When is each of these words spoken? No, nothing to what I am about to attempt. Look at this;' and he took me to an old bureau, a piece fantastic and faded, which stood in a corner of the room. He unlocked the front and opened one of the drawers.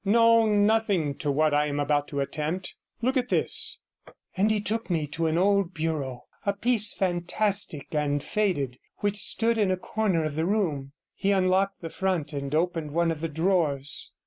No, 0.03 0.47
nothing 0.47 1.13
to 1.19 1.29
what 1.29 1.53
I 1.53 1.67
am 1.67 1.79
about 1.79 2.07
to 2.07 2.21
attempt. 2.21 2.73
Look 3.03 3.17
at 3.17 3.29
this;' 3.29 3.77
and 4.35 4.49
he 4.49 4.59
took 4.59 4.89
me 4.89 5.05
to 5.09 5.27
an 5.27 5.37
old 5.37 5.75
bureau, 5.75 6.23
a 6.43 6.53
piece 6.53 6.91
fantastic 6.91 7.93
and 7.93 8.23
faded, 8.23 8.79
which 9.01 9.17
stood 9.17 9.59
in 9.59 9.69
a 9.69 9.77
corner 9.77 10.23
of 10.23 10.35
the 10.35 10.47
room. 10.47 10.93
He 11.13 11.29
unlocked 11.29 11.81
the 11.81 11.91
front 11.91 12.33
and 12.33 12.55
opened 12.55 12.93
one 12.93 13.11
of 13.11 13.21
the 13.21 13.29
drawers. 13.29 14.11